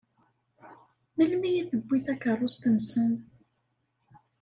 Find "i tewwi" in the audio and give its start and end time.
1.61-1.97